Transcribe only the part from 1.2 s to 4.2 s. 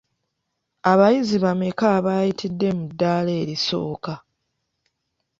bameka abaayitidde mu ddaala erisooka?